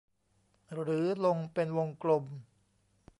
[0.71, 2.25] หรือลงเป็นวงกลม